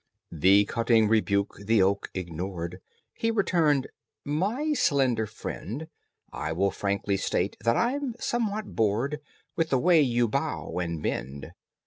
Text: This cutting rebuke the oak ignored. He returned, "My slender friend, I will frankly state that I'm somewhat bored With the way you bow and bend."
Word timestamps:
This 0.31 0.65
cutting 0.67 1.07
rebuke 1.07 1.59
the 1.63 1.83
oak 1.83 2.09
ignored. 2.15 2.81
He 3.13 3.29
returned, 3.29 3.85
"My 4.25 4.73
slender 4.73 5.27
friend, 5.27 5.89
I 6.33 6.53
will 6.53 6.71
frankly 6.71 7.17
state 7.17 7.55
that 7.63 7.77
I'm 7.77 8.15
somewhat 8.19 8.75
bored 8.75 9.19
With 9.55 9.69
the 9.69 9.77
way 9.77 10.01
you 10.01 10.27
bow 10.27 10.79
and 10.79 11.03
bend." 11.03 11.51